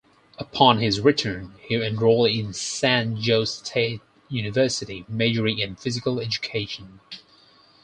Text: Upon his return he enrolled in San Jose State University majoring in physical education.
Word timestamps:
Upon 0.39 0.79
his 0.79 0.99
return 0.99 1.53
he 1.61 1.75
enrolled 1.75 2.31
in 2.31 2.53
San 2.53 3.17
Jose 3.17 3.61
State 3.63 4.01
University 4.29 5.05
majoring 5.07 5.59
in 5.59 5.75
physical 5.75 6.19
education. 6.19 7.01